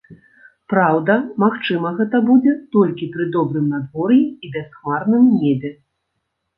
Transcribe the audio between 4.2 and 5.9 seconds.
і бясхмарным небе.